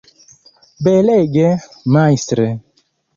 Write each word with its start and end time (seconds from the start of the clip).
Belege, 0.87 1.51
majstre! 1.97 2.49